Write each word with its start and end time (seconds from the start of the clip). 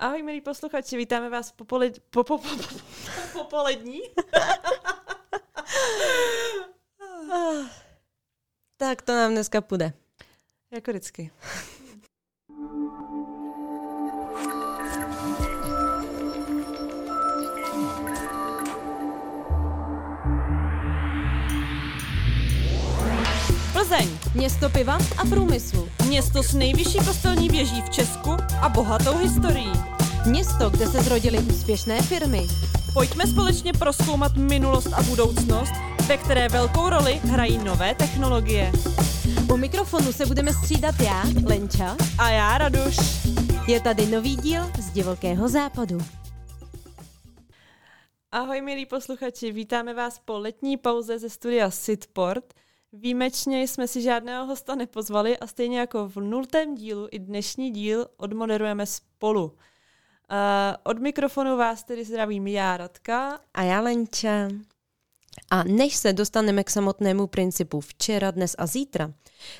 Ahoj, 0.00 0.22
milí 0.22 0.40
posluchači, 0.40 0.96
vítáme 0.96 1.28
vás 1.30 1.52
po, 1.52 1.64
pole, 1.64 1.90
po, 2.10 2.24
po, 2.24 2.38
po, 2.38 2.48
po, 2.48 2.56
po 2.56 2.78
popolední. 3.32 4.00
tak 8.76 9.02
to 9.02 9.12
nám 9.12 9.32
dneska 9.32 9.60
půjde. 9.60 9.92
Jako 10.70 10.90
vždycky. 10.90 11.30
Plzeň. 23.72 24.19
Město 24.34 24.68
piva 24.68 24.98
a 25.18 25.24
průmyslu. 25.30 25.88
Město 26.06 26.42
s 26.42 26.54
nejvyšší 26.54 26.98
kostelní 26.98 27.48
věží 27.48 27.82
v 27.82 27.90
Česku 27.90 28.30
a 28.62 28.68
bohatou 28.68 29.16
historií. 29.16 29.72
Město, 30.26 30.70
kde 30.70 30.86
se 30.86 31.02
zrodily 31.02 31.38
úspěšné 31.38 32.02
firmy. 32.02 32.46
Pojďme 32.94 33.26
společně 33.26 33.72
proskoumat 33.72 34.36
minulost 34.36 34.92
a 34.92 35.02
budoucnost, 35.02 35.72
ve 36.08 36.16
které 36.16 36.48
velkou 36.48 36.88
roli 36.88 37.12
hrají 37.12 37.58
nové 37.58 37.94
technologie. 37.94 38.72
U 39.52 39.56
mikrofonu 39.56 40.12
se 40.12 40.26
budeme 40.26 40.52
střídat 40.52 40.94
já, 41.00 41.22
Lenča. 41.44 41.96
A 42.18 42.30
já, 42.30 42.58
Raduš. 42.58 42.96
Je 43.66 43.80
tady 43.80 44.06
nový 44.06 44.36
díl 44.36 44.62
z 44.78 44.90
Divokého 44.90 45.48
západu. 45.48 45.98
Ahoj, 48.32 48.60
milí 48.60 48.86
posluchači, 48.86 49.52
vítáme 49.52 49.94
vás 49.94 50.18
po 50.18 50.38
letní 50.38 50.76
pauze 50.76 51.18
ze 51.18 51.30
studia 51.30 51.70
Sitport. 51.70 52.54
Výjimečně 52.92 53.62
jsme 53.62 53.88
si 53.88 54.02
žádného 54.02 54.46
hosta 54.46 54.74
nepozvali 54.74 55.38
a 55.38 55.46
stejně 55.46 55.78
jako 55.78 56.08
v 56.08 56.16
nultém 56.16 56.74
dílu 56.74 57.08
i 57.10 57.18
dnešní 57.18 57.70
díl 57.70 58.06
odmoderujeme 58.16 58.86
spolu. 58.86 59.44
Uh, 59.44 59.52
od 60.84 60.98
mikrofonu 60.98 61.56
vás 61.56 61.84
tedy 61.84 62.04
zdravím 62.04 62.46
já, 62.46 62.76
Radka. 62.76 63.40
A 63.54 63.62
já, 63.62 63.80
Lenča. 63.80 64.48
A 65.50 65.64
než 65.64 65.96
se 65.96 66.12
dostaneme 66.12 66.64
k 66.64 66.70
samotnému 66.70 67.26
principu 67.26 67.80
včera, 67.80 68.30
dnes 68.30 68.54
a 68.58 68.66
zítra, 68.66 69.12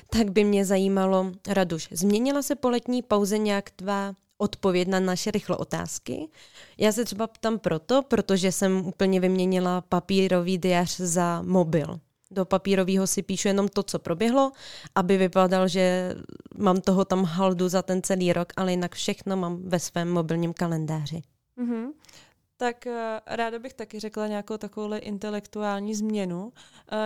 tak 0.09 0.31
by 0.31 0.43
mě 0.43 0.65
zajímalo, 0.65 1.31
Raduš, 1.47 1.87
změnila 1.91 2.41
se 2.41 2.55
po 2.55 2.69
letní 2.69 3.01
pauze 3.01 3.37
nějak 3.37 3.71
tvá 3.71 4.13
odpověď 4.37 4.87
na 4.87 4.99
naše 4.99 5.31
rychlo 5.31 5.57
otázky? 5.57 6.27
Já 6.77 6.91
se 6.91 7.05
třeba 7.05 7.27
ptám 7.27 7.59
proto, 7.59 8.01
protože 8.01 8.51
jsem 8.51 8.85
úplně 8.85 9.19
vyměnila 9.19 9.81
papírový 9.81 10.57
diář 10.57 10.97
za 10.97 11.41
mobil. 11.41 11.99
Do 12.31 12.45
papírového 12.45 13.07
si 13.07 13.21
píšu 13.21 13.47
jenom 13.47 13.67
to, 13.67 13.83
co 13.83 13.99
proběhlo, 13.99 14.51
aby 14.95 15.17
vypadal, 15.17 15.67
že 15.67 16.15
mám 16.57 16.81
toho 16.81 17.05
tam 17.05 17.23
haldu 17.23 17.69
za 17.69 17.81
ten 17.81 18.01
celý 18.01 18.33
rok, 18.33 18.53
ale 18.55 18.71
jinak 18.71 18.95
všechno 18.95 19.37
mám 19.37 19.61
ve 19.63 19.79
svém 19.79 20.11
mobilním 20.11 20.53
kalendáři. 20.53 21.21
Mm-hmm. 21.57 21.91
Tak 22.57 22.85
uh, 22.87 22.93
ráda 23.25 23.59
bych 23.59 23.73
taky 23.73 23.99
řekla 23.99 24.27
nějakou 24.27 24.57
takovou 24.57 24.93
intelektuální 24.99 25.95
změnu. 25.95 26.43
Uh, 26.45 26.51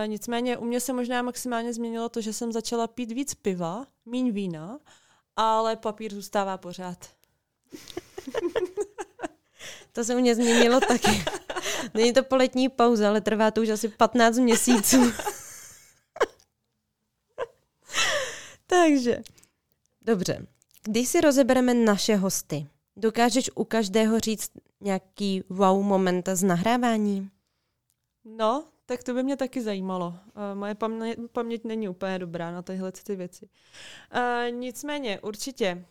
nicméně 0.06 0.56
u 0.56 0.64
mě 0.64 0.80
se 0.80 0.92
možná 0.92 1.22
maximálně 1.22 1.72
změnilo 1.72 2.08
to, 2.08 2.20
že 2.20 2.32
jsem 2.32 2.52
začala 2.52 2.86
pít 2.86 3.12
víc 3.12 3.34
piva, 3.34 3.86
míň 4.06 4.32
vína, 4.32 4.78
ale 5.36 5.76
papír 5.76 6.14
zůstává 6.14 6.58
pořád. 6.58 7.06
to 9.92 10.04
se 10.04 10.16
u 10.16 10.20
mě 10.20 10.34
změnilo 10.34 10.80
taky. 10.80 11.24
Není 11.94 12.12
to 12.12 12.24
po 12.24 12.36
letní 12.36 12.68
pauze, 12.68 13.06
ale 13.06 13.20
trvá 13.20 13.50
to 13.50 13.60
už 13.62 13.68
asi 13.68 13.88
15 13.88 14.38
měsíců. 14.38 15.12
Takže, 18.66 19.22
dobře. 20.02 20.46
Když 20.82 21.08
si 21.08 21.20
rozebereme 21.20 21.74
naše 21.74 22.16
hosty, 22.16 22.66
dokážeš 22.96 23.50
u 23.54 23.64
každého 23.64 24.20
říct 24.20 24.50
nějaký 24.80 25.42
wow 25.48 25.82
moment 25.82 26.28
z 26.32 26.42
nahrávání? 26.42 27.30
No, 28.24 28.64
tak 28.86 29.02
to 29.02 29.14
by 29.14 29.22
mě 29.22 29.36
taky 29.36 29.62
zajímalo. 29.62 30.06
Uh, 30.06 30.58
moje 30.58 30.74
paměť, 30.74 31.18
paměť 31.32 31.64
není 31.64 31.88
úplně 31.88 32.18
dobrá 32.18 32.50
na 32.50 32.62
tyhle 32.62 32.92
ty 32.92 33.16
věci. 33.16 33.48
Uh, 34.14 34.54
nicméně, 34.54 35.20
určitě, 35.20 35.84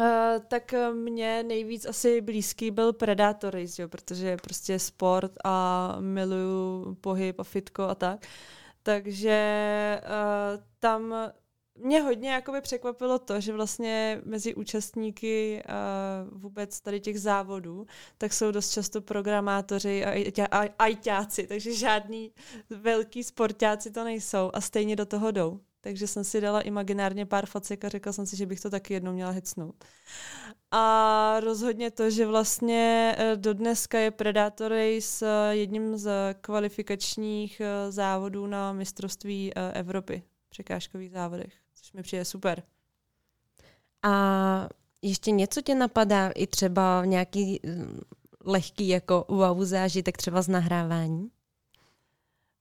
Uh, 0.00 0.06
tak 0.48 0.74
mě 0.92 1.42
nejvíc 1.42 1.86
asi 1.86 2.20
blízký 2.20 2.70
byl 2.70 2.92
Predator 2.92 3.56
jo, 3.78 3.88
protože 3.88 4.28
je 4.28 4.36
prostě 4.36 4.78
sport 4.78 5.32
a 5.44 5.96
miluju 6.00 6.94
pohyb 7.00 7.40
a 7.40 7.44
fitko 7.44 7.82
a 7.82 7.94
tak. 7.94 8.26
Takže 8.82 10.00
uh, 10.04 10.62
tam 10.78 11.14
mě 11.74 12.00
hodně 12.00 12.30
jakoby 12.30 12.60
překvapilo 12.60 13.18
to, 13.18 13.40
že 13.40 13.52
vlastně 13.52 14.20
mezi 14.24 14.54
účastníky 14.54 15.62
uh, 15.68 16.40
vůbec 16.40 16.80
tady 16.80 17.00
těch 17.00 17.20
závodů, 17.20 17.86
tak 18.18 18.32
jsou 18.32 18.50
dost 18.50 18.70
často 18.70 19.00
programátoři 19.00 20.04
a 20.50 20.68
ajťáci, 20.78 21.46
takže 21.46 21.74
žádný 21.74 22.32
velký 22.70 23.24
sportáci 23.24 23.90
to 23.90 24.04
nejsou 24.04 24.50
a 24.54 24.60
stejně 24.60 24.96
do 24.96 25.06
toho 25.06 25.30
jdou. 25.30 25.60
Takže 25.84 26.06
jsem 26.06 26.24
si 26.24 26.40
dala 26.40 26.60
imaginárně 26.60 27.26
pár 27.26 27.46
facek 27.46 27.84
a 27.84 27.88
řekla 27.88 28.12
jsem 28.12 28.26
si, 28.26 28.36
že 28.36 28.46
bych 28.46 28.60
to 28.60 28.70
taky 28.70 28.94
jednou 28.94 29.12
měla 29.12 29.30
hecnout. 29.30 29.84
A 30.70 31.40
rozhodně 31.40 31.90
to, 31.90 32.10
že 32.10 32.26
vlastně 32.26 33.14
eh, 33.18 33.36
do 33.36 33.54
dneska 33.54 33.98
je 33.98 34.10
Predator 34.10 34.72
Race 34.72 35.26
eh, 35.26 35.56
jedním 35.56 35.96
z 35.96 36.34
kvalifikačních 36.40 37.60
eh, 37.60 37.92
závodů 37.92 38.46
na 38.46 38.72
mistrovství 38.72 39.54
Evropy 39.54 40.22
v 40.46 40.50
překážkových 40.50 41.10
závodech, 41.10 41.52
což 41.74 41.92
mi 41.92 42.02
přijde 42.02 42.24
super. 42.24 42.62
A 44.02 44.68
ještě 45.02 45.30
něco 45.30 45.60
tě 45.60 45.74
napadá, 45.74 46.30
i 46.30 46.46
třeba 46.46 47.04
nějaký 47.04 47.60
lehký 48.44 48.88
jako 48.88 49.24
wow 49.28 49.64
zážitek 49.64 50.16
třeba 50.16 50.42
z 50.42 50.48
nahrávání? 50.48 51.30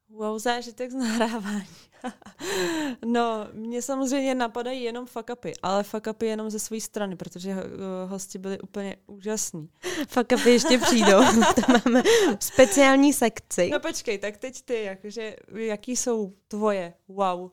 Wow 0.09 0.39
zážitek 0.39 0.91
z 0.91 0.95
nahrávání. 0.95 1.90
no, 3.05 3.47
mě 3.53 3.81
samozřejmě 3.81 4.35
napadají 4.35 4.83
jenom 4.83 5.05
fuck-upy, 5.05 5.53
ale 5.63 5.83
fuck-upy 5.83 6.25
jenom 6.25 6.49
ze 6.49 6.59
své 6.59 6.79
strany, 6.79 7.15
protože 7.15 7.51
uh, 7.51 7.59
hosti 8.11 8.37
byli 8.37 8.59
úplně 8.59 8.97
úžasní. 9.07 9.69
Fuck-upy 10.07 10.49
ještě 10.49 10.77
přijdou, 10.77 11.19
to 11.55 11.61
máme 11.71 12.03
speciální 12.39 13.13
sekci. 13.13 13.69
No 13.69 13.79
počkej, 13.79 14.17
tak 14.17 14.37
teď 14.37 14.61
ty, 14.61 14.83
jakože, 14.83 15.35
jaký 15.55 15.95
jsou 15.95 16.33
tvoje 16.47 16.93
wow 17.07 17.41
uh, 17.41 17.49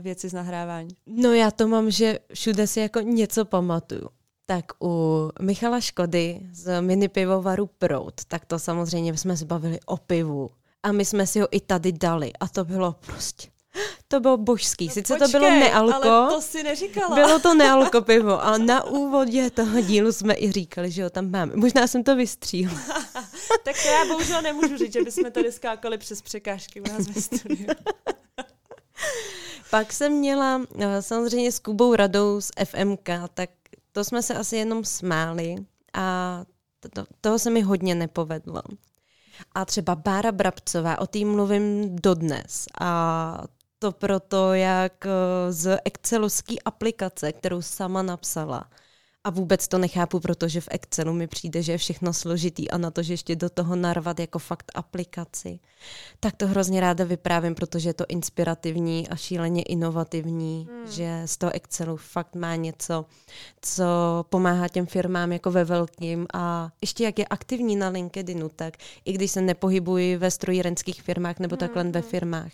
věci 0.00 0.28
z 0.28 0.32
nahrávání? 0.32 0.96
No 1.06 1.32
já 1.32 1.50
to 1.50 1.68
mám, 1.68 1.90
že 1.90 2.18
všude 2.34 2.66
si 2.66 2.80
jako 2.80 3.00
něco 3.00 3.44
pamatuju. 3.44 4.08
Tak 4.46 4.64
u 4.82 5.30
Michala 5.40 5.80
Škody 5.80 6.40
z 6.52 6.80
mini 6.80 7.08
pivovaru 7.08 7.66
Prout, 7.66 8.24
tak 8.28 8.44
to 8.44 8.58
samozřejmě 8.58 9.16
jsme 9.16 9.36
se 9.36 9.44
bavili 9.44 9.78
o 9.86 9.96
pivu. 9.96 10.50
A 10.82 10.92
my 10.92 11.04
jsme 11.04 11.26
si 11.26 11.40
ho 11.40 11.48
i 11.50 11.60
tady 11.60 11.92
dali 11.92 12.32
a 12.40 12.48
to 12.48 12.64
bylo 12.64 12.92
prostě 12.92 13.53
to 14.08 14.20
bylo 14.20 14.36
božský. 14.36 14.86
No 14.86 14.92
Sice 14.92 15.14
počkej, 15.14 15.32
to 15.32 15.38
bylo 15.38 15.50
nealko. 15.50 16.08
Ale 16.10 16.30
to 16.30 16.40
si 16.40 16.62
neříkala. 16.62 17.14
Bylo 17.14 17.38
to 17.38 17.54
nealko 17.54 18.00
pivo. 18.02 18.44
A 18.44 18.58
na 18.58 18.84
úvodě 18.84 19.50
toho 19.50 19.80
dílu 19.80 20.12
jsme 20.12 20.34
i 20.34 20.52
říkali, 20.52 20.90
že 20.90 21.04
ho 21.04 21.10
tam 21.10 21.30
máme. 21.30 21.56
Možná 21.56 21.86
jsem 21.86 22.04
to 22.04 22.16
vystříhla. 22.16 22.80
tak 23.64 23.76
to 23.82 23.88
já 23.88 24.04
bohužel 24.04 24.42
nemůžu 24.42 24.76
říct, 24.76 24.92
že 24.92 25.02
bychom 25.02 25.30
tady 25.32 25.52
skákali 25.52 25.98
přes 25.98 26.22
překážky 26.22 26.80
u 26.80 26.92
nás 26.92 27.08
ve 27.08 27.22
studiu. 27.22 27.66
Pak 29.70 29.92
jsem 29.92 30.12
měla 30.12 30.60
eh, 30.78 31.02
samozřejmě 31.02 31.52
s 31.52 31.58
Kubou 31.58 31.94
Radou 31.94 32.40
z 32.40 32.50
FMK, 32.64 33.08
tak 33.34 33.50
to 33.92 34.04
jsme 34.04 34.22
se 34.22 34.34
asi 34.34 34.56
jenom 34.56 34.84
smáli 34.84 35.56
a 35.94 36.44
to, 36.92 37.04
toho 37.20 37.38
se 37.38 37.50
mi 37.50 37.60
hodně 37.60 37.94
nepovedlo. 37.94 38.62
A 39.54 39.64
třeba 39.64 39.94
Bára 39.94 40.32
Brabcová, 40.32 40.98
o 41.00 41.06
tým 41.06 41.32
mluvím 41.32 41.96
dodnes. 41.96 42.66
A 42.80 43.44
to 43.84 43.92
proto, 43.92 44.54
jak 44.54 45.06
eh, 45.06 45.52
z 45.52 45.78
Excelovské 45.84 46.54
aplikace, 46.64 47.32
kterou 47.32 47.62
sama 47.62 48.02
napsala, 48.02 48.64
a 49.24 49.30
vůbec 49.30 49.68
to 49.68 49.78
nechápu, 49.78 50.20
protože 50.20 50.60
v 50.60 50.68
Excelu 50.70 51.12
mi 51.12 51.26
přijde, 51.26 51.62
že 51.62 51.72
je 51.72 51.78
všechno 51.78 52.12
složitý 52.12 52.70
a 52.70 52.78
na 52.78 52.90
to, 52.90 53.02
že 53.02 53.12
ještě 53.12 53.36
do 53.36 53.50
toho 53.50 53.76
narvat 53.76 54.20
jako 54.20 54.38
fakt 54.38 54.72
aplikaci. 54.74 55.58
Tak 56.20 56.36
to 56.36 56.46
hrozně 56.46 56.80
ráda 56.80 57.04
vyprávím, 57.04 57.54
protože 57.54 57.88
je 57.88 57.94
to 57.94 58.04
inspirativní 58.08 59.08
a 59.08 59.16
šíleně 59.16 59.62
inovativní, 59.62 60.68
hmm. 60.70 60.92
že 60.92 61.22
z 61.26 61.36
toho 61.36 61.52
Excelu 61.54 61.96
fakt 61.96 62.34
má 62.34 62.56
něco, 62.56 63.04
co 63.60 63.84
pomáhá 64.28 64.68
těm 64.68 64.86
firmám 64.86 65.32
jako 65.32 65.50
ve 65.50 65.64
velkým 65.64 66.26
a 66.34 66.70
ještě 66.80 67.04
jak 67.04 67.18
je 67.18 67.26
aktivní 67.26 67.76
na 67.76 67.88
LinkedInu, 67.88 68.48
tak 68.56 68.74
i 69.04 69.12
když 69.12 69.30
se 69.30 69.40
nepohybuji 69.40 70.16
ve 70.16 70.30
strojírenských 70.30 71.02
firmách 71.02 71.38
nebo 71.38 71.56
takhle 71.56 71.82
hmm. 71.82 71.92
ve 71.92 72.00
hmm. 72.00 72.10
firmách, 72.10 72.52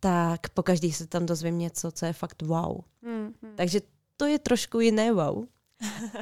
tak 0.00 0.48
pokaždý 0.48 0.92
se 0.92 1.06
tam 1.06 1.26
dozvím 1.26 1.58
něco, 1.58 1.90
co 1.90 2.06
je 2.06 2.12
fakt 2.12 2.42
wow. 2.42 2.80
Hmm. 3.02 3.32
hmm. 3.42 3.56
Takže 3.56 3.80
to 4.16 4.24
je 4.24 4.38
trošku 4.38 4.80
jiné 4.80 5.12
wow. 5.12 5.44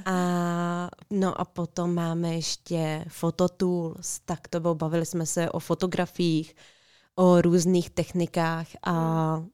A, 0.06 0.90
no 1.10 1.40
a 1.40 1.44
potom 1.44 1.94
máme 1.94 2.34
ještě 2.34 3.04
Phototools, 3.08 4.20
tak 4.24 4.48
to 4.48 4.60
bylo, 4.60 4.74
bavili 4.74 5.06
jsme 5.06 5.26
se 5.26 5.50
o 5.50 5.58
fotografiích, 5.58 6.54
o 7.16 7.40
různých 7.42 7.90
technikách 7.90 8.66
a 8.86 9.44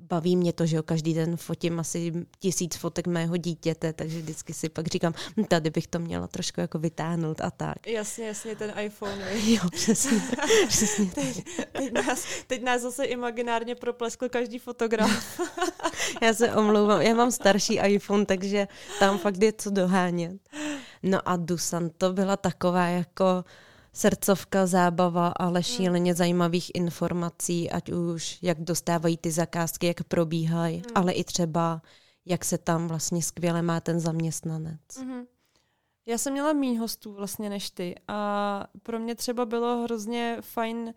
baví 0.00 0.36
mě 0.36 0.52
to, 0.52 0.66
že 0.66 0.76
jo, 0.76 0.82
každý 0.82 1.14
den 1.14 1.36
fotím 1.36 1.80
asi 1.80 2.12
tisíc 2.38 2.76
fotek 2.76 3.06
mého 3.06 3.36
dítěte, 3.36 3.92
takže 3.92 4.18
vždycky 4.18 4.54
si 4.54 4.68
pak 4.68 4.86
říkám, 4.86 5.14
hm, 5.36 5.44
tady 5.44 5.70
bych 5.70 5.86
to 5.86 5.98
měla 5.98 6.26
trošku 6.26 6.60
jako 6.60 6.78
vytáhnout 6.78 7.40
a 7.40 7.50
tak. 7.50 7.86
Jasně, 7.86 8.26
jasně, 8.26 8.56
ten 8.56 8.72
iPhone. 8.80 9.26
Jo, 9.46 9.60
přesně. 9.72 10.20
přesně 10.68 11.06
teď, 11.06 11.44
teď, 11.72 11.92
nás, 11.92 12.26
teď 12.46 12.62
nás 12.62 12.82
zase 12.82 13.04
imaginárně 13.04 13.74
propleskl 13.74 14.28
každý 14.28 14.58
fotograf. 14.58 15.40
já 16.22 16.34
se 16.34 16.54
omlouvám, 16.54 17.02
já 17.02 17.14
mám 17.14 17.30
starší 17.30 17.78
iPhone, 17.78 18.26
takže 18.26 18.68
tam 18.98 19.18
fakt 19.18 19.42
je 19.42 19.52
co 19.52 19.70
dohánět. 19.70 20.40
No 21.02 21.28
a 21.28 21.36
Dusan, 21.36 21.90
to 21.98 22.12
byla 22.12 22.36
taková 22.36 22.86
jako 22.86 23.44
srdcovka, 23.96 24.66
zábava, 24.66 25.28
ale 25.28 25.62
šíleně 25.62 26.14
zajímavých 26.14 26.70
informací, 26.74 27.70
ať 27.70 27.92
už 27.92 28.38
jak 28.42 28.60
dostávají 28.60 29.16
ty 29.16 29.30
zakázky, 29.30 29.86
jak 29.86 30.04
probíhají, 30.04 30.76
hmm. 30.76 30.84
ale 30.94 31.12
i 31.12 31.24
třeba 31.24 31.82
jak 32.26 32.44
se 32.44 32.58
tam 32.58 32.88
vlastně 32.88 33.22
skvěle 33.22 33.62
má 33.62 33.80
ten 33.80 34.00
zaměstnanec. 34.00 34.80
Mm-hmm. 34.90 35.26
Já 36.06 36.18
jsem 36.18 36.32
měla 36.32 36.52
méně 36.52 36.80
hostů 36.80 37.12
vlastně 37.12 37.50
než 37.50 37.70
ty 37.70 37.94
a 38.08 38.66
pro 38.82 38.98
mě 38.98 39.14
třeba 39.14 39.44
bylo 39.44 39.82
hrozně 39.82 40.36
fajn 40.40 40.94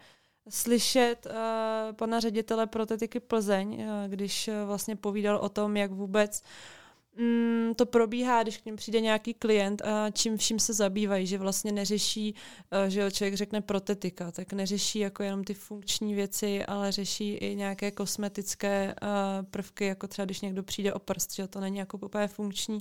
slyšet 0.49 1.25
uh, 1.25 1.95
pana 1.95 2.19
ředitele 2.19 2.67
protetiky 2.67 3.19
Plzeň, 3.19 3.73
uh, 3.73 3.85
když 4.07 4.47
uh, 4.47 4.53
vlastně 4.67 4.95
povídal 4.95 5.37
o 5.37 5.49
tom, 5.49 5.77
jak 5.77 5.91
vůbec 5.91 6.41
uh, 6.41 6.78
mm, 7.19 7.73
to 7.75 7.85
probíhá, 7.85 8.43
když 8.43 8.57
k 8.57 8.65
ním 8.65 8.75
přijde 8.75 9.01
nějaký 9.01 9.33
klient 9.33 9.81
a 9.81 10.09
čím 10.09 10.37
vším 10.37 10.59
se 10.59 10.73
zabývají, 10.73 11.27
že 11.27 11.37
vlastně 11.37 11.71
neřeší, 11.71 12.35
uh, 12.83 12.89
že 12.89 13.11
člověk 13.11 13.35
řekne 13.35 13.61
protetika, 13.61 14.31
tak 14.31 14.53
neřeší 14.53 14.99
jako 14.99 15.23
jenom 15.23 15.43
ty 15.43 15.53
funkční 15.53 16.13
věci, 16.13 16.65
ale 16.65 16.91
řeší 16.91 17.33
i 17.33 17.55
nějaké 17.55 17.91
kosmetické 17.91 18.95
uh, 19.01 19.09
prvky, 19.51 19.85
jako 19.85 20.07
třeba 20.07 20.25
když 20.25 20.41
někdo 20.41 20.63
přijde 20.63 20.93
o 20.93 20.99
prst, 20.99 21.33
že 21.33 21.47
to 21.47 21.59
není 21.59 21.77
jako 21.77 21.97
úplně 21.97 22.27
funkční, 22.27 22.79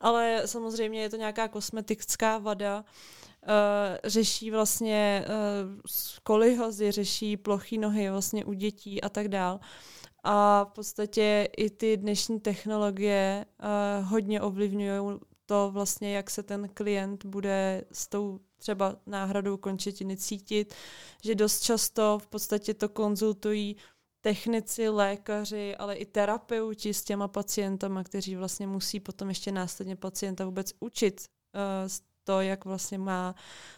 ale 0.00 0.42
samozřejmě 0.46 1.02
je 1.02 1.10
to 1.10 1.16
nějaká 1.16 1.48
kosmetická 1.48 2.38
vada, 2.38 2.84
Uh, 3.48 3.96
řeší 4.04 4.50
vlastně 4.50 5.24
uh, 5.28 5.80
kolihozy, 6.22 6.90
řeší 6.90 7.36
plochý 7.36 7.78
nohy 7.78 8.10
vlastně 8.10 8.44
u 8.44 8.52
dětí 8.52 9.02
a 9.02 9.08
tak 9.08 9.28
dál. 9.28 9.60
A 10.24 10.64
v 10.64 10.72
podstatě 10.72 11.48
i 11.56 11.70
ty 11.70 11.96
dnešní 11.96 12.40
technologie 12.40 13.46
uh, 13.46 14.08
hodně 14.08 14.40
ovlivňují 14.40 15.18
to 15.46 15.70
vlastně, 15.72 16.16
jak 16.16 16.30
se 16.30 16.42
ten 16.42 16.68
klient 16.74 17.24
bude 17.24 17.84
s 17.92 18.08
tou 18.08 18.40
třeba 18.58 18.96
náhradou 19.06 19.56
končetiny 19.56 20.16
cítit, 20.16 20.74
že 21.22 21.34
dost 21.34 21.60
často 21.60 22.18
v 22.18 22.26
podstatě 22.26 22.74
to 22.74 22.88
konzultují 22.88 23.76
technici, 24.20 24.88
lékaři, 24.88 25.76
ale 25.76 25.94
i 25.94 26.06
terapeuti 26.06 26.94
s 26.94 27.04
těma 27.04 27.28
pacientama, 27.28 28.04
kteří 28.04 28.36
vlastně 28.36 28.66
musí 28.66 29.00
potom 29.00 29.28
ještě 29.28 29.52
následně 29.52 29.96
pacienta 29.96 30.44
vůbec 30.44 30.72
učit 30.80 31.20
uh, 31.54 31.88
to, 32.24 32.40
jak 32.40 32.64
vlastně 32.64 32.98
má 32.98 33.34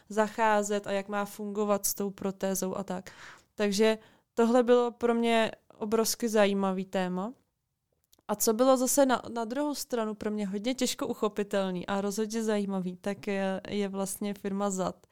zacházet 0.09 0.87
a 0.87 0.91
jak 0.91 1.07
má 1.07 1.25
fungovat 1.25 1.85
s 1.85 1.93
tou 1.93 2.09
protézou 2.09 2.77
a 2.77 2.83
tak. 2.83 3.11
Takže 3.55 3.97
tohle 4.33 4.63
bylo 4.63 4.91
pro 4.91 5.13
mě 5.13 5.51
obrovsky 5.77 6.29
zajímavý 6.29 6.85
téma. 6.85 7.33
A 8.27 8.35
co 8.35 8.53
bylo 8.53 8.77
zase 8.77 9.05
na, 9.05 9.21
na 9.33 9.45
druhou 9.45 9.75
stranu 9.75 10.15
pro 10.15 10.31
mě 10.31 10.47
hodně 10.47 10.73
těžko 10.73 11.07
uchopitelný 11.07 11.87
a 11.87 12.01
rozhodně 12.01 12.43
zajímavý, 12.43 12.97
tak 12.97 13.27
je, 13.27 13.61
je 13.69 13.87
vlastně 13.87 14.33
firma 14.33 14.69
ZAT, 14.69 15.07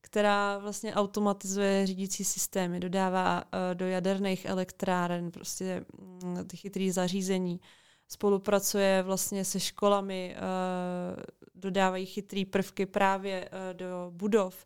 která 0.00 0.58
vlastně 0.58 0.94
automatizuje 0.94 1.86
řídící 1.86 2.24
systémy, 2.24 2.80
dodává 2.80 3.44
uh, 3.44 3.74
do 3.74 3.86
jaderných 3.86 4.44
elektráren 4.44 5.30
prostě 5.30 5.84
um, 5.98 6.46
ty 6.46 6.56
chytrý 6.56 6.90
zařízení, 6.90 7.60
spolupracuje 8.08 9.02
vlastně 9.02 9.44
se 9.44 9.60
školami, 9.60 10.36
uh, 10.36 11.22
dodávají 11.54 12.06
chytrý 12.06 12.44
prvky 12.44 12.86
právě 12.86 13.48
uh, 13.48 13.76
do 13.76 14.10
budov. 14.10 14.64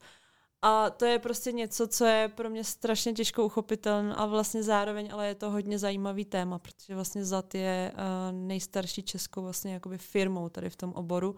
A 0.66 0.90
to 0.90 1.04
je 1.04 1.18
prostě 1.18 1.52
něco, 1.52 1.86
co 1.86 2.04
je 2.04 2.28
pro 2.28 2.50
mě 2.50 2.64
strašně 2.64 3.12
těžko 3.12 3.44
uchopitelné 3.44 4.14
a 4.14 4.26
vlastně 4.26 4.62
zároveň, 4.62 5.08
ale 5.12 5.26
je 5.26 5.34
to 5.34 5.50
hodně 5.50 5.78
zajímavý 5.78 6.24
téma, 6.24 6.58
protože 6.58 6.94
vlastně 6.94 7.24
ZAT 7.24 7.54
je 7.54 7.92
uh, 7.94 8.00
nejstarší 8.32 9.02
českou 9.02 9.42
vlastně 9.42 9.74
jakoby 9.74 9.98
firmou 9.98 10.48
tady 10.48 10.70
v 10.70 10.76
tom 10.76 10.92
oboru, 10.92 11.36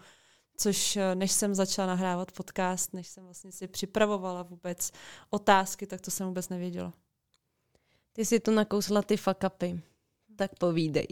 což 0.57 0.97
uh, 0.97 1.03
než 1.15 1.33
jsem 1.33 1.55
začala 1.55 1.89
nahrávat 1.89 2.33
podcast, 2.33 2.95
než 2.95 3.09
jsem 3.09 3.25
vlastně 3.25 3.53
si 3.53 3.69
připravovala 3.69 4.43
vůbec 4.43 4.93
otázky, 5.31 5.87
tak 5.87 6.01
to 6.01 6.11
jsem 6.11 6.27
vůbec 6.27 6.49
nevěděla. 6.49 6.93
Ty 8.13 8.25
si 8.25 8.41
tu 8.41 8.51
nakousla 8.51 9.03
ty 9.03 9.17
fakapy, 9.17 9.81
tak 10.37 10.51
povídej. 10.59 11.07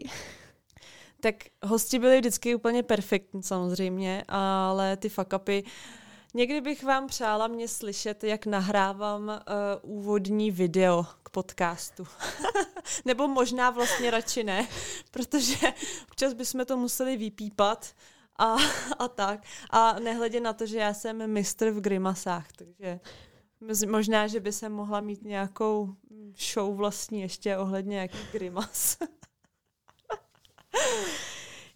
tak 1.20 1.34
hosti 1.62 1.98
byli 1.98 2.18
vždycky 2.18 2.54
úplně 2.54 2.82
perfektní 2.82 3.42
samozřejmě, 3.42 4.24
ale 4.28 4.96
ty 4.96 5.08
fakapy 5.08 5.62
uh, 5.62 5.70
Někdy 6.36 6.60
bych 6.60 6.84
vám 6.84 7.06
přála 7.06 7.46
mě 7.46 7.68
slyšet, 7.68 8.24
jak 8.24 8.46
nahrávám 8.46 9.28
uh, 9.82 9.96
úvodní 9.96 10.50
video 10.50 11.06
k 11.22 11.28
podcastu. 11.28 12.06
Nebo 13.04 13.28
možná 13.28 13.70
vlastně 13.70 14.10
radši 14.10 14.44
ne, 14.44 14.68
protože 15.10 15.56
občas 16.08 16.32
bychom 16.32 16.66
to 16.66 16.76
museli 16.76 17.16
vypípat 17.16 17.94
a, 18.38 18.56
a 18.98 19.08
tak. 19.08 19.40
A 19.70 19.98
nehledě 19.98 20.40
na 20.40 20.52
to, 20.52 20.66
že 20.66 20.78
já 20.78 20.94
jsem 20.94 21.32
mistr 21.32 21.70
v 21.70 21.80
grimasách, 21.80 22.52
takže 22.52 23.00
možná, 23.86 24.26
že 24.26 24.40
by 24.40 24.52
se 24.52 24.68
mohla 24.68 25.00
mít 25.00 25.22
nějakou 25.22 25.94
show 26.52 26.76
vlastní 26.76 27.20
ještě 27.20 27.56
ohledně 27.56 27.98
jaký 27.98 28.18
grimas. 28.32 28.98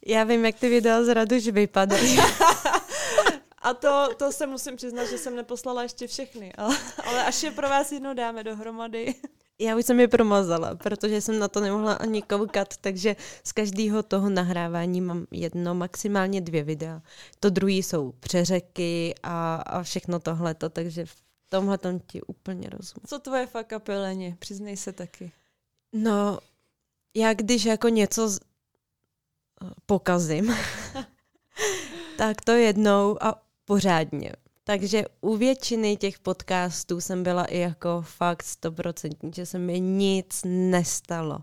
Já 0.07 0.25
vím, 0.25 0.45
jak 0.45 0.59
ty 0.59 0.69
videa 0.69 1.03
z 1.03 1.15
Raduš 1.15 1.49
vypadají. 1.49 2.19
A 3.69 3.75
to, 3.75 4.15
to 4.17 4.33
se 4.33 4.47
musím 4.47 4.77
přiznat, 4.77 5.05
že 5.05 5.19
jsem 5.19 5.37
neposlala 5.37 5.83
ještě 5.83 6.07
všechny, 6.07 6.53
ale, 6.59 6.77
ale 7.07 7.25
až 7.25 7.43
je 7.43 7.51
pro 7.51 7.69
vás 7.69 7.93
jednou 7.93 8.15
dáme 8.15 8.45
dohromady. 8.45 9.15
Já 9.59 9.77
už 9.77 9.87
jsem 9.87 10.01
je 10.01 10.09
promazala, 10.09 10.75
protože 10.75 11.21
jsem 11.21 11.39
na 11.39 11.49
to 11.49 11.61
nemohla 11.61 11.93
ani 11.93 12.23
koukat, 12.23 12.77
takže 12.77 13.17
z 13.45 13.53
každého 13.53 14.03
toho 14.03 14.31
nahrávání 14.31 15.01
mám 15.01 15.27
jedno, 15.31 15.75
maximálně 15.75 16.41
dvě 16.41 16.63
videa. 16.63 17.03
To 17.41 17.51
druhý 17.51 17.83
jsou 17.83 18.13
přeřeky 18.13 19.15
a, 19.23 19.55
a 19.57 19.83
všechno 19.83 20.21
tohleto, 20.21 20.69
takže 20.69 21.07
v 21.07 21.17
tomhle 21.49 21.79
tom 21.79 22.01
ti 22.01 22.23
úplně 22.23 22.71
rozumím. 22.71 23.07
Co 23.07 23.19
tvoje 23.19 23.47
fuck 23.47 23.73
up 23.77 23.89
Přiznej 24.39 24.77
se 24.77 24.93
taky. 24.93 25.33
No, 25.93 26.39
já 27.15 27.35
když 27.35 27.65
jako 27.65 27.89
něco 27.89 28.29
z... 28.29 28.41
pokazím, 29.87 30.57
tak 32.17 32.41
to 32.41 32.53
jednou 32.53 33.23
a 33.23 33.48
pořádně. 33.69 34.33
Takže 34.65 35.05
u 35.21 35.37
většiny 35.37 35.97
těch 35.97 36.19
podcastů 36.19 37.01
jsem 37.01 37.23
byla 37.23 37.45
i 37.45 37.59
jako 37.59 38.03
fakt 38.03 38.43
stoprocentní, 38.43 39.31
že 39.35 39.47
se 39.47 39.59
mi 39.59 39.81
nic 39.81 40.41
nestalo. 40.45 41.39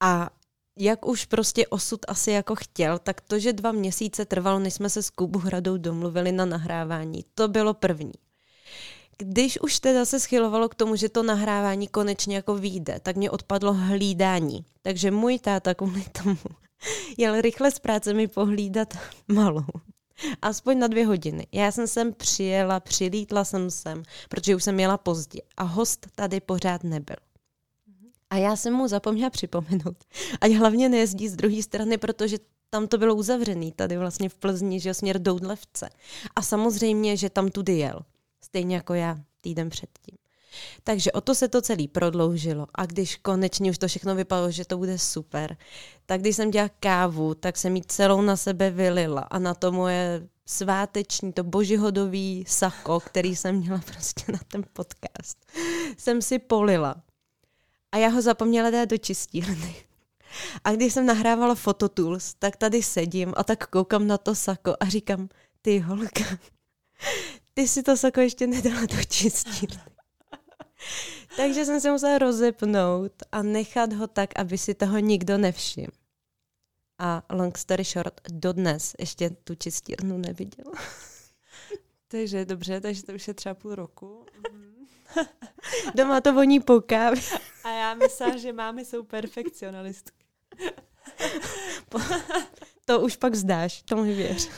A 0.00 0.30
jak 0.78 1.06
už 1.06 1.24
prostě 1.24 1.66
osud 1.66 2.00
asi 2.08 2.30
jako 2.30 2.54
chtěl, 2.54 2.98
tak 2.98 3.20
to, 3.20 3.38
že 3.38 3.52
dva 3.52 3.72
měsíce 3.72 4.24
trvalo, 4.24 4.58
než 4.58 4.74
jsme 4.74 4.90
se 4.90 5.02
s 5.02 5.10
Kubu 5.10 5.38
Hradou 5.38 5.76
domluvili 5.76 6.32
na 6.32 6.44
nahrávání, 6.44 7.24
to 7.34 7.48
bylo 7.48 7.74
první. 7.74 8.12
Když 9.18 9.60
už 9.60 9.78
teda 9.78 10.04
se 10.04 10.20
schylovalo 10.20 10.68
k 10.68 10.74
tomu, 10.74 10.96
že 10.96 11.08
to 11.08 11.22
nahrávání 11.22 11.88
konečně 11.88 12.36
jako 12.36 12.54
vyjde, 12.54 13.00
tak 13.02 13.16
mě 13.16 13.30
odpadlo 13.30 13.74
hlídání. 13.74 14.64
Takže 14.82 15.10
můj 15.10 15.38
táta 15.38 15.74
kvůli 15.74 16.04
tomu 16.22 16.38
jel 17.18 17.40
rychle 17.40 17.70
z 17.70 17.78
práce 17.78 18.14
mi 18.14 18.28
pohlídat 18.28 18.94
malou. 19.28 19.66
Aspoň 20.42 20.78
na 20.78 20.86
dvě 20.86 21.06
hodiny. 21.06 21.46
Já 21.52 21.72
jsem 21.72 21.86
sem 21.86 22.12
přijela, 22.12 22.80
přilítla 22.80 23.44
jsem 23.44 23.70
sem, 23.70 24.02
protože 24.28 24.56
už 24.56 24.64
jsem 24.64 24.74
měla 24.74 24.98
pozdě 24.98 25.40
a 25.56 25.62
host 25.62 26.06
tady 26.14 26.40
pořád 26.40 26.84
nebyl. 26.84 27.16
A 28.30 28.36
já 28.36 28.56
jsem 28.56 28.74
mu 28.74 28.88
zapomněla 28.88 29.30
připomenout. 29.30 30.04
Ať 30.40 30.52
hlavně 30.52 30.88
nejezdí 30.88 31.28
z 31.28 31.36
druhé 31.36 31.62
strany, 31.62 31.98
protože 31.98 32.38
tam 32.70 32.88
to 32.88 32.98
bylo 32.98 33.14
uzavřený, 33.14 33.72
tady 33.72 33.96
vlastně 33.96 34.28
v 34.28 34.34
Plzni, 34.34 34.80
že 34.80 34.94
směr 34.94 35.22
Doudlevce. 35.22 35.88
A 36.36 36.42
samozřejmě, 36.42 37.16
že 37.16 37.30
tam 37.30 37.48
tudy 37.50 37.78
jel. 37.78 38.00
Stejně 38.44 38.76
jako 38.76 38.94
já 38.94 39.18
týden 39.40 39.70
předtím. 39.70 40.16
Takže 40.84 41.12
o 41.12 41.20
to 41.20 41.34
se 41.34 41.48
to 41.48 41.62
celý 41.62 41.88
prodloužilo 41.88 42.66
a 42.74 42.86
když 42.86 43.16
konečně 43.16 43.70
už 43.70 43.78
to 43.78 43.88
všechno 43.88 44.14
vypadalo, 44.14 44.50
že 44.50 44.64
to 44.64 44.78
bude 44.78 44.98
super, 44.98 45.56
tak 46.06 46.20
když 46.20 46.36
jsem 46.36 46.50
dělala 46.50 46.70
kávu, 46.80 47.34
tak 47.34 47.56
jsem 47.56 47.76
ji 47.76 47.82
celou 47.86 48.20
na 48.20 48.36
sebe 48.36 48.70
vylila 48.70 49.20
a 49.20 49.38
na 49.38 49.54
to 49.54 49.72
moje 49.72 50.28
sváteční, 50.46 51.32
to 51.32 51.44
božihodový 51.44 52.44
sako, 52.48 53.00
který 53.00 53.36
jsem 53.36 53.56
měla 53.56 53.78
prostě 53.86 54.32
na 54.32 54.38
ten 54.48 54.64
podcast, 54.72 55.46
jsem 55.98 56.22
si 56.22 56.38
polila. 56.38 57.02
A 57.92 57.96
já 57.96 58.08
ho 58.08 58.22
zapomněla 58.22 58.70
dát 58.70 58.84
do 58.84 58.98
čistírny. 58.98 59.74
A 60.64 60.72
když 60.72 60.92
jsem 60.92 61.06
nahrávala 61.06 61.54
Phototools, 61.54 62.34
tak 62.34 62.56
tady 62.56 62.82
sedím 62.82 63.34
a 63.36 63.44
tak 63.44 63.66
koukám 63.66 64.06
na 64.06 64.18
to 64.18 64.34
sako 64.34 64.76
a 64.80 64.88
říkám, 64.88 65.28
ty 65.62 65.78
holka, 65.78 66.24
ty 67.54 67.68
si 67.68 67.82
to 67.82 67.96
sako 67.96 68.20
ještě 68.20 68.46
nedala 68.46 68.80
do 68.80 69.04
čistírny. 69.08 69.97
Takže 71.36 71.64
jsem 71.64 71.80
se 71.80 71.90
musela 71.90 72.18
rozepnout 72.18 73.12
a 73.32 73.42
nechat 73.42 73.92
ho 73.92 74.06
tak, 74.06 74.38
aby 74.38 74.58
si 74.58 74.74
toho 74.74 74.98
nikdo 74.98 75.38
nevšiml. 75.38 75.90
A 76.98 77.22
long 77.30 77.58
story 77.58 77.84
short, 77.84 78.20
dodnes 78.30 78.94
ještě 78.98 79.30
tu 79.30 79.54
čistírnu 79.54 80.18
neviděl. 80.18 80.72
Takže 82.08 82.44
dobře, 82.44 82.80
takže 82.80 83.02
to 83.02 83.12
už 83.12 83.28
je 83.28 83.34
třeba 83.34 83.54
půl 83.54 83.74
roku. 83.74 84.26
Mhm. 84.52 84.86
Doma 85.94 86.20
to 86.20 86.32
voní 86.32 86.60
po 86.60 86.80
kávě. 86.80 87.22
A 87.64 87.70
já 87.70 87.94
myslím, 87.94 88.38
že 88.38 88.52
máme 88.52 88.84
jsou 88.84 89.02
perfekcionalistky. 89.02 90.24
to 92.84 93.00
už 93.00 93.16
pak 93.16 93.34
zdáš, 93.34 93.82
to 93.82 93.96
mi 93.96 94.14
věř. 94.14 94.50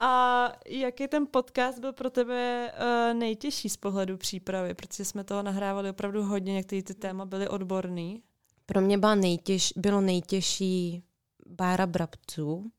A 0.00 0.52
jaký 0.66 1.08
ten 1.08 1.26
podcast 1.30 1.78
byl 1.78 1.92
pro 1.92 2.10
tebe 2.10 2.72
uh, 2.72 3.18
nejtěžší 3.18 3.68
z 3.68 3.76
pohledu 3.76 4.16
přípravy? 4.16 4.74
Protože 4.74 5.04
jsme 5.04 5.24
toho 5.24 5.42
nahrávali 5.42 5.90
opravdu 5.90 6.22
hodně, 6.22 6.54
některé 6.54 6.82
ty 6.82 6.94
téma 6.94 7.24
byly 7.24 7.48
odborný. 7.48 8.22
Pro 8.66 8.80
mě 8.80 8.98
byla 8.98 9.14
nejtěž, 9.14 9.72
bylo 9.76 10.00
nejtěžší 10.00 11.02
Bára 11.46 11.86
Brabců, 11.86 12.70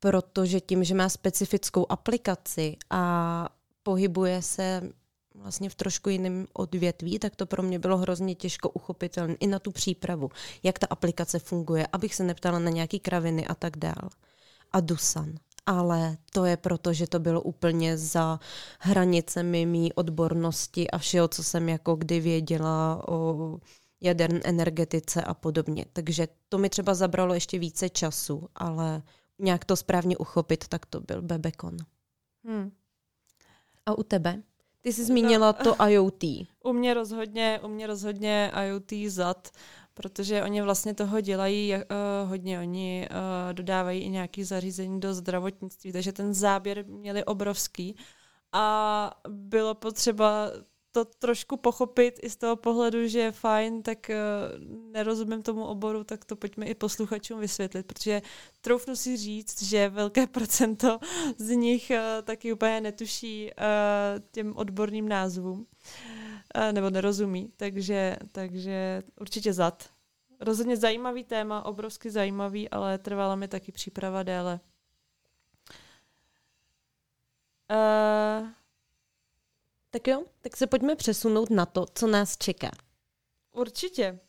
protože 0.00 0.60
tím, 0.60 0.84
že 0.84 0.94
má 0.94 1.08
specifickou 1.08 1.86
aplikaci 1.88 2.76
a 2.90 3.48
pohybuje 3.82 4.42
se 4.42 4.90
vlastně 5.34 5.70
v 5.70 5.74
trošku 5.74 6.10
jiném 6.10 6.46
odvětví, 6.52 7.18
tak 7.18 7.36
to 7.36 7.46
pro 7.46 7.62
mě 7.62 7.78
bylo 7.78 7.96
hrozně 7.96 8.34
těžko 8.34 8.68
uchopitelné 8.68 9.34
i 9.34 9.46
na 9.46 9.58
tu 9.58 9.70
přípravu, 9.70 10.30
jak 10.62 10.78
ta 10.78 10.86
aplikace 10.90 11.38
funguje, 11.38 11.86
abych 11.92 12.14
se 12.14 12.24
neptala 12.24 12.58
na 12.58 12.70
nějaký 12.70 13.00
kraviny 13.00 13.46
a 13.46 13.54
tak 13.54 13.76
dál. 13.76 14.10
A 14.72 14.80
Dusan. 14.80 15.34
Ale 15.68 16.16
to 16.32 16.44
je 16.44 16.56
proto, 16.56 16.92
že 16.92 17.06
to 17.06 17.18
bylo 17.18 17.40
úplně 17.42 17.98
za 17.98 18.40
hranicemi 18.80 19.66
mý 19.66 19.92
odbornosti 19.92 20.90
a 20.90 20.98
všeho, 20.98 21.28
co 21.28 21.44
jsem 21.44 21.68
jako 21.68 21.96
kdy 21.96 22.20
věděla 22.20 23.02
o 23.08 23.58
jaderné 24.00 24.40
energetice 24.44 25.22
a 25.22 25.34
podobně. 25.34 25.84
Takže 25.92 26.28
to 26.48 26.58
mi 26.58 26.68
třeba 26.68 26.94
zabralo 26.94 27.34
ještě 27.34 27.58
více 27.58 27.88
času, 27.88 28.48
ale 28.54 29.02
nějak 29.38 29.64
to 29.64 29.76
správně 29.76 30.16
uchopit, 30.16 30.68
tak 30.68 30.86
to 30.86 31.00
byl 31.00 31.22
Bebekon. 31.22 31.76
Hmm. 32.44 32.72
A 33.86 33.98
u 33.98 34.02
tebe? 34.02 34.42
Ty 34.80 34.92
jsi 34.92 35.04
zmínila 35.04 35.52
to 35.52 35.76
IoT. 35.88 36.24
U 36.64 36.72
mě 36.72 36.94
rozhodně, 36.94 37.60
u 37.64 37.68
mě 37.68 37.86
rozhodně 37.86 38.52
IoT 38.66 38.92
zad, 39.08 39.48
protože 39.98 40.42
oni 40.42 40.62
vlastně 40.62 40.94
toho 40.94 41.20
dělají 41.20 41.74
uh, 41.74 42.28
hodně. 42.28 42.60
Oni 42.60 43.08
uh, 43.10 43.52
dodávají 43.52 44.02
i 44.02 44.08
nějaké 44.08 44.44
zařízení 44.44 45.00
do 45.00 45.14
zdravotnictví, 45.14 45.92
takže 45.92 46.12
ten 46.12 46.34
záběr 46.34 46.84
měli 46.86 47.24
obrovský. 47.24 47.96
A 48.52 49.10
bylo 49.28 49.74
potřeba 49.74 50.50
to 50.92 51.04
trošku 51.04 51.56
pochopit 51.56 52.20
i 52.22 52.30
z 52.30 52.36
toho 52.36 52.56
pohledu, 52.56 53.08
že 53.08 53.18
je 53.18 53.32
fajn, 53.32 53.82
tak 53.82 54.10
uh, 54.10 54.14
nerozumím 54.92 55.42
tomu 55.42 55.64
oboru, 55.64 56.04
tak 56.04 56.24
to 56.24 56.36
pojďme 56.36 56.66
i 56.66 56.74
posluchačům 56.74 57.40
vysvětlit, 57.40 57.86
protože 57.86 58.22
troufnu 58.60 58.96
si 58.96 59.16
říct, 59.16 59.62
že 59.62 59.88
velké 59.88 60.26
procento 60.36 60.98
z 61.38 61.50
nich 61.50 61.90
uh, 61.90 62.22
taky 62.22 62.52
úplně 62.52 62.80
netuší 62.80 63.50
uh, 63.58 64.22
těm 64.30 64.56
odborným 64.56 65.08
názvům 65.08 65.58
uh, 65.58 66.37
nebo 66.72 66.90
nerozumí, 66.90 67.52
takže, 67.56 68.16
takže 68.32 69.02
určitě 69.20 69.52
zad. 69.52 69.90
Rozhodně 70.40 70.76
zajímavý 70.76 71.24
téma, 71.24 71.64
obrovsky 71.64 72.10
zajímavý, 72.10 72.70
ale 72.70 72.98
trvala 72.98 73.36
mi 73.36 73.48
taky 73.48 73.72
příprava 73.72 74.22
déle. 74.22 74.60
Uh, 77.70 78.48
tak 79.90 80.08
jo, 80.08 80.24
tak 80.40 80.56
se 80.56 80.66
pojďme 80.66 80.96
přesunout 80.96 81.50
na 81.50 81.66
to, 81.66 81.86
co 81.94 82.06
nás 82.06 82.36
čeká. 82.36 82.70
Určitě. 83.52 84.20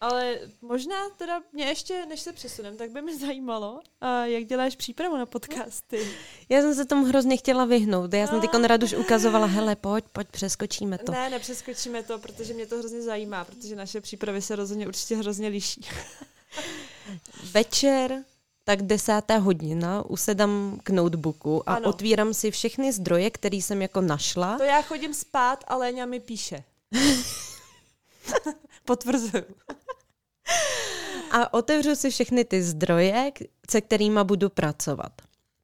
Ale 0.00 0.38
možná 0.62 0.96
teda 1.16 1.42
mě 1.52 1.64
ještě, 1.64 2.06
než 2.06 2.20
se 2.20 2.32
přesunem, 2.32 2.76
tak 2.76 2.90
by 2.90 3.02
mě 3.02 3.16
zajímalo, 3.18 3.80
jak 4.24 4.44
děláš 4.44 4.76
přípravu 4.76 5.16
na 5.16 5.26
podcasty. 5.26 6.08
Já 6.48 6.60
jsem 6.60 6.74
se 6.74 6.84
tomu 6.84 7.04
hrozně 7.06 7.36
chtěla 7.36 7.64
vyhnout. 7.64 8.14
Já 8.14 8.26
jsem 8.26 8.40
teď 8.40 8.50
rád 8.62 8.82
už 8.82 8.92
ukazovala, 8.92 9.46
hele, 9.46 9.76
pojď, 9.76 10.04
pojď, 10.12 10.28
přeskočíme 10.28 10.98
to. 10.98 11.12
Ne, 11.12 11.30
nepřeskočíme 11.30 12.02
to, 12.02 12.18
protože 12.18 12.54
mě 12.54 12.66
to 12.66 12.78
hrozně 12.78 13.02
zajímá, 13.02 13.44
protože 13.44 13.76
naše 13.76 14.00
přípravy 14.00 14.42
se 14.42 14.56
rozhodně 14.56 14.88
určitě 14.88 15.16
hrozně 15.16 15.48
liší. 15.48 15.80
Večer 17.52 18.24
tak 18.64 18.82
desátá 18.82 19.36
hodina 19.36 20.02
usedám 20.02 20.80
k 20.82 20.90
notebooku 20.90 21.68
a 21.68 21.74
ano. 21.74 21.88
otvírám 21.88 22.34
si 22.34 22.50
všechny 22.50 22.92
zdroje, 22.92 23.30
které 23.30 23.56
jsem 23.56 23.82
jako 23.82 24.00
našla. 24.00 24.58
To 24.58 24.64
já 24.64 24.82
chodím 24.82 25.14
spát 25.14 25.64
a 25.68 25.76
Léňa 25.76 26.06
mi 26.06 26.20
píše. 26.20 26.64
Potvrzuju. 28.84 29.44
A 31.34 31.54
otevřu 31.54 31.94
si 31.94 32.10
všechny 32.10 32.44
ty 32.44 32.62
zdroje, 32.62 33.32
se 33.70 33.80
kterými 33.80 34.20
budu 34.24 34.48
pracovat 34.48 35.12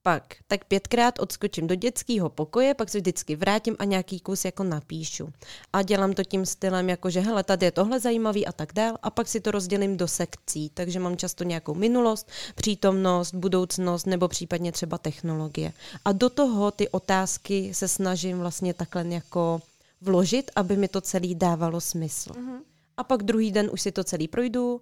pak 0.03 0.37
tak 0.49 0.65
pětkrát 0.65 1.19
odskočím 1.19 1.67
do 1.67 1.75
dětského 1.75 2.29
pokoje, 2.29 2.75
pak 2.75 2.89
se 2.89 2.99
vždycky 2.99 3.37
vrátím 3.37 3.77
a 3.79 3.85
nějaký 3.85 4.21
kus 4.21 4.45
jako 4.45 4.65
napíšu. 4.65 5.33
A 5.73 5.83
dělám 5.83 6.13
to 6.13 6.25
tím 6.25 6.47
stylem, 6.47 6.89
jako 6.89 7.11
že 7.11 7.21
hele, 7.21 7.45
tady 7.45 7.67
je 7.67 7.71
tohle 7.71 8.01
zajímavý 8.01 8.47
a 8.47 8.53
tak 8.53 8.73
dál. 8.73 8.99
A 9.03 9.11
pak 9.11 9.29
si 9.29 9.41
to 9.41 9.51
rozdělím 9.51 9.97
do 9.97 10.09
sekcí, 10.09 10.71
takže 10.75 11.01
mám 11.01 11.17
často 11.17 11.45
nějakou 11.45 11.75
minulost, 11.75 12.29
přítomnost, 12.55 13.35
budoucnost 13.35 14.07
nebo 14.07 14.29
případně 14.29 14.73
třeba 14.73 14.99
technologie. 14.99 15.73
A 16.05 16.13
do 16.13 16.31
toho 16.31 16.71
ty 16.71 16.89
otázky 16.89 17.75
se 17.75 17.89
snažím 17.89 18.39
vlastně 18.39 18.75
takhle 18.75 19.09
jako 19.09 19.61
vložit, 20.01 20.51
aby 20.57 20.77
mi 20.77 20.89
to 20.89 21.01
celý 21.01 21.35
dávalo 21.35 21.81
smysl. 21.81 22.31
Mm-hmm. 22.31 22.61
A 22.97 23.05
pak 23.05 23.23
druhý 23.23 23.53
den 23.53 23.71
už 23.73 23.81
si 23.81 23.93
to 23.93 24.05
celý 24.05 24.29
projdu 24.29 24.81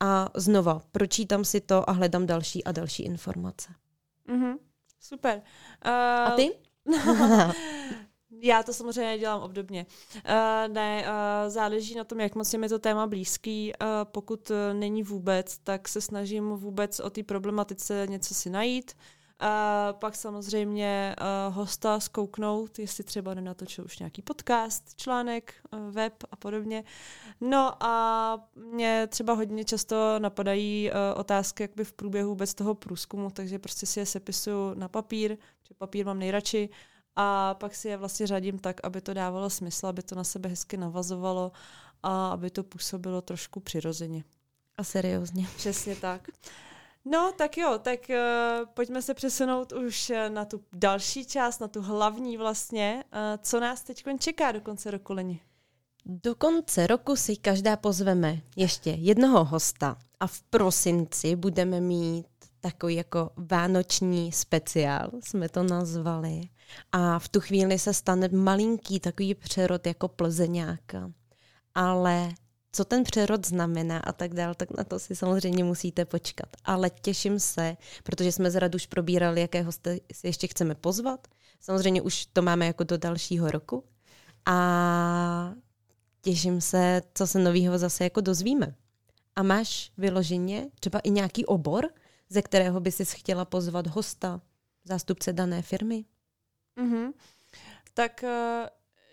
a 0.00 0.28
znova 0.34 0.82
pročítám 0.92 1.44
si 1.44 1.60
to 1.60 1.90
a 1.90 1.92
hledám 1.92 2.26
další 2.26 2.64
a 2.64 2.72
další 2.72 3.02
informace. 3.02 3.72
Mm-hmm. 4.28 4.58
Super. 5.00 5.42
Uh, 5.86 5.92
a 5.92 6.30
ty? 6.30 6.50
Já 8.42 8.62
to 8.62 8.72
samozřejmě 8.72 9.18
dělám 9.18 9.42
obdobně. 9.42 9.86
Uh, 10.14 10.74
ne, 10.74 11.02
uh, 11.02 11.50
záleží 11.50 11.94
na 11.94 12.04
tom, 12.04 12.20
jak 12.20 12.34
moc 12.34 12.52
je 12.52 12.58
mi 12.58 12.68
to 12.68 12.78
téma 12.78 13.06
blízký. 13.06 13.72
Uh, 13.82 13.88
pokud 14.04 14.50
uh, 14.50 14.56
není 14.72 15.02
vůbec, 15.02 15.58
tak 15.58 15.88
se 15.88 16.00
snažím 16.00 16.48
vůbec 16.48 17.00
o 17.00 17.10
té 17.10 17.22
problematice 17.22 18.06
něco 18.10 18.34
si 18.34 18.50
najít. 18.50 18.92
Uh, 18.96 19.23
pak 19.92 20.16
samozřejmě 20.16 21.16
uh, 21.20 21.54
hosta 21.54 22.00
zkouknout, 22.00 22.78
jestli 22.78 23.04
třeba 23.04 23.34
nenatočil 23.34 23.84
už 23.84 23.98
nějaký 23.98 24.22
podcast, 24.22 24.94
článek, 24.96 25.54
uh, 25.70 25.90
web 25.90 26.14
a 26.30 26.36
podobně. 26.36 26.84
No 27.40 27.84
a 27.84 28.48
mě 28.54 29.06
třeba 29.06 29.32
hodně 29.32 29.64
často 29.64 30.18
napadají 30.18 30.90
uh, 30.90 31.20
otázky 31.20 31.62
jakby 31.62 31.84
v 31.84 31.92
průběhu 31.92 32.28
vůbec 32.28 32.54
toho 32.54 32.74
průzkumu, 32.74 33.30
takže 33.30 33.58
prostě 33.58 33.86
si 33.86 34.00
je 34.00 34.06
sepisuju 34.06 34.74
na 34.74 34.88
papír, 34.88 35.36
že 35.68 35.74
papír 35.78 36.06
mám 36.06 36.18
nejradši 36.18 36.68
a 37.16 37.54
pak 37.54 37.74
si 37.74 37.88
je 37.88 37.96
vlastně 37.96 38.26
řadím 38.26 38.58
tak, 38.58 38.80
aby 38.84 39.00
to 39.00 39.14
dávalo 39.14 39.50
smysl, 39.50 39.86
aby 39.86 40.02
to 40.02 40.14
na 40.14 40.24
sebe 40.24 40.48
hezky 40.48 40.76
navazovalo 40.76 41.52
a 42.02 42.28
aby 42.28 42.50
to 42.50 42.64
působilo 42.64 43.22
trošku 43.22 43.60
přirozeně. 43.60 44.24
A 44.76 44.84
seriózně. 44.84 45.46
Přesně 45.56 45.96
tak. 45.96 46.28
No, 47.04 47.32
tak 47.36 47.58
jo, 47.58 47.78
tak 47.82 48.00
uh, 48.08 48.16
pojďme 48.74 49.02
se 49.02 49.14
přesunout 49.14 49.72
už 49.72 50.10
eh, 50.10 50.30
na 50.30 50.44
tu 50.44 50.64
další 50.72 51.24
část, 51.24 51.58
na 51.58 51.68
tu 51.68 51.82
hlavní 51.82 52.36
vlastně. 52.36 53.04
Uh, 53.12 53.18
co 53.42 53.60
nás 53.60 53.82
teď 53.82 54.04
čeká 54.18 54.52
do 54.52 54.60
konce 54.60 54.90
roku, 54.90 55.12
Leni? 55.12 55.40
Do 56.06 56.34
konce 56.34 56.86
roku 56.86 57.16
si 57.16 57.36
každá 57.36 57.76
pozveme 57.76 58.40
ještě 58.56 58.90
jednoho 58.90 59.44
hosta 59.44 59.96
a 60.20 60.26
v 60.26 60.42
prosinci 60.42 61.36
budeme 61.36 61.80
mít 61.80 62.26
takový 62.60 62.94
jako 62.94 63.30
vánoční 63.36 64.32
speciál, 64.32 65.10
jsme 65.24 65.48
to 65.48 65.62
nazvali. 65.62 66.40
A 66.92 67.18
v 67.18 67.28
tu 67.28 67.40
chvíli 67.40 67.78
se 67.78 67.94
stane 67.94 68.28
malinký 68.28 69.00
takový 69.00 69.34
přerod 69.34 69.86
jako 69.86 70.08
plzeňáka. 70.08 71.12
Ale 71.74 72.28
co 72.74 72.84
ten 72.84 73.04
přerod 73.04 73.46
znamená 73.46 73.98
a 73.98 74.12
tak 74.12 74.34
dál, 74.34 74.54
tak 74.54 74.70
na 74.76 74.84
to 74.84 74.98
si 74.98 75.16
samozřejmě 75.16 75.64
musíte 75.64 76.04
počkat. 76.04 76.48
Ale 76.64 76.90
těším 76.90 77.40
se, 77.40 77.76
protože 78.02 78.32
jsme 78.32 78.50
z 78.50 78.74
už 78.74 78.86
probírali, 78.86 79.40
jakého 79.40 79.72
jste 79.72 79.98
si 80.12 80.26
ještě 80.26 80.46
chceme 80.46 80.74
pozvat. 80.74 81.28
Samozřejmě 81.60 82.02
už 82.02 82.26
to 82.26 82.42
máme 82.42 82.66
jako 82.66 82.84
do 82.84 82.98
dalšího 82.98 83.50
roku. 83.50 83.84
A 84.46 85.54
těším 86.20 86.60
se, 86.60 87.02
co 87.14 87.26
se 87.26 87.38
nového 87.38 87.78
zase 87.78 88.04
jako 88.04 88.20
dozvíme. 88.20 88.74
A 89.36 89.42
máš 89.42 89.92
vyloženě 89.98 90.70
třeba 90.80 90.98
i 90.98 91.10
nějaký 91.10 91.46
obor, 91.46 91.88
ze 92.28 92.42
kterého 92.42 92.80
by 92.80 92.92
si 92.92 93.04
chtěla 93.04 93.44
pozvat 93.44 93.86
hosta, 93.86 94.40
zástupce 94.84 95.32
dané 95.32 95.62
firmy? 95.62 96.04
Mm-hmm. 96.78 97.12
Tak 97.94 98.22
uh 98.22 98.68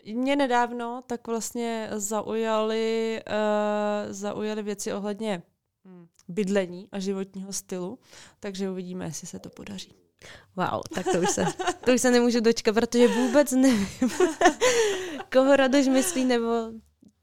mě 0.06 0.36
nedávno 0.36 1.04
tak 1.08 1.28
vlastně 1.28 1.90
zaujaly, 1.92 3.22
uh, 3.28 4.14
zaujaly 4.14 4.64
věci 4.64 4.94
ohledně 4.94 5.44
bydlení 6.28 6.88
a 6.92 7.00
životního 7.00 7.54
stylu, 7.54 8.00
takže 8.40 8.70
uvidíme, 8.70 9.06
jestli 9.06 9.28
se 9.28 9.40
to 9.40 9.50
podaří. 9.50 9.96
Wow, 10.56 10.82
tak 10.96 11.06
to 11.12 11.20
už 11.20 11.30
se, 11.30 11.46
to 11.86 11.94
už 11.94 12.02
se 12.02 12.12
nemůžu 12.12 12.40
dočkat, 12.40 12.76
protože 12.76 13.08
vůbec 13.08 13.52
nevím, 13.52 13.88
koho 15.34 15.56
Radoš 15.56 15.88
myslí, 15.88 16.26
nebo 16.26 16.72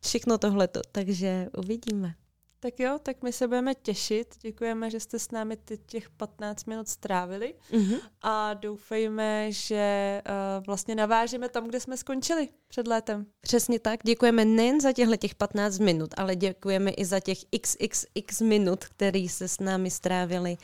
všechno 0.00 0.38
tohleto, 0.38 0.80
takže 0.92 1.48
uvidíme. 1.58 2.14
Tak 2.60 2.80
jo, 2.80 2.98
tak 3.02 3.22
my 3.22 3.32
se 3.32 3.48
budeme 3.48 3.74
těšit. 3.74 4.34
Děkujeme, 4.40 4.90
že 4.90 5.00
jste 5.00 5.18
s 5.18 5.30
námi 5.30 5.56
teď 5.56 5.80
těch 5.86 6.10
15 6.10 6.64
minut 6.64 6.88
strávili 6.88 7.54
Mm-hmm. 7.72 8.00
a 8.22 8.54
doufejme, 8.54 9.52
že 9.52 10.22
uh, 10.28 10.64
vlastně 10.66 10.94
navážeme 10.94 11.48
tam, 11.48 11.66
kde 11.68 11.80
jsme 11.80 11.96
skončili 11.96 12.48
před 12.68 12.86
létem. 12.86 13.26
Přesně 13.40 13.78
tak. 13.78 14.00
Děkujeme 14.04 14.44
nejen 14.44 14.80
za 14.80 14.92
těchto 14.92 15.16
těch 15.16 15.34
15 15.34 15.78
minut, 15.78 16.14
ale 16.16 16.36
děkujeme 16.36 16.90
i 16.90 17.04
za 17.04 17.20
těch 17.20 17.38
xxx 17.60 18.40
minut, 18.40 18.84
který 18.84 19.28
se 19.28 19.48
s 19.48 19.60
námi 19.60 19.90
strávili 19.90 20.56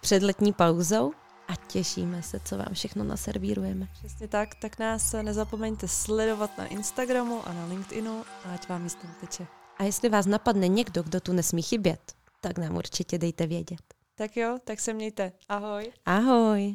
před 0.00 0.22
letní 0.22 0.52
pauzou 0.52 1.12
a 1.48 1.56
těšíme 1.56 2.22
se, 2.22 2.40
co 2.44 2.56
vám 2.56 2.72
všechno 2.72 3.04
naservírujeme. 3.04 3.88
Přesně 3.92 4.28
tak, 4.28 4.54
tak 4.54 4.78
nás 4.78 5.12
nezapomeňte 5.22 5.88
sledovat 5.88 6.58
na 6.58 6.66
Instagramu 6.66 7.48
a 7.48 7.52
na 7.52 7.66
LinkedInu, 7.66 8.24
ať 8.44 8.68
vám 8.68 8.82
jízdem 8.84 9.14
teče. 9.20 9.61
A 9.82 9.84
jestli 9.84 10.08
vás 10.08 10.26
napadne 10.26 10.68
někdo, 10.68 11.02
kdo 11.02 11.20
tu 11.20 11.32
nesmí 11.32 11.62
chybět, 11.62 12.00
tak 12.40 12.58
nám 12.58 12.76
určitě 12.76 13.18
dejte 13.18 13.46
vědět. 13.46 13.82
Tak 14.14 14.36
jo, 14.36 14.58
tak 14.64 14.80
se 14.80 14.92
mějte. 14.92 15.32
Ahoj. 15.48 15.92
Ahoj! 16.06 16.70